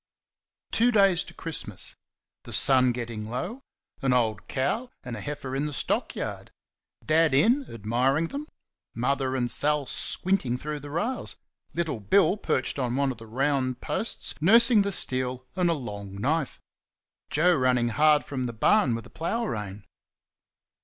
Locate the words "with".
18.95-19.05